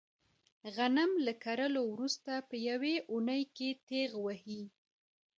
غنم 0.75 1.11
له 1.25 1.33
کرلو 1.43 1.83
ورسته 1.93 2.33
په 2.49 2.55
یوه 2.69 2.93
اونۍ 3.11 3.43
کې 3.55 3.69
تېغ 3.87 4.11
وهي. 4.25 4.61